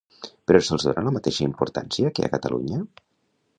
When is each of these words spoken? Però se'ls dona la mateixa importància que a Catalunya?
Però 0.51 0.61
se'ls 0.67 0.85
dona 0.87 1.03
la 1.09 1.13
mateixa 1.17 1.45
importància 1.49 2.13
que 2.19 2.25
a 2.29 2.33
Catalunya? 2.39 2.83